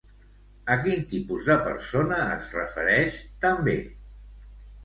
A 0.75 0.77
quin 0.85 1.03
tipus 1.11 1.43
de 1.51 1.57
persona 1.67 2.19
es 2.39 2.49
refereix, 2.61 3.21
també? 3.45 3.77